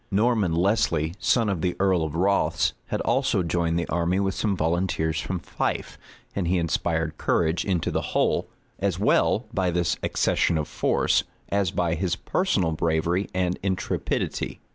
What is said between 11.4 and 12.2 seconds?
as by his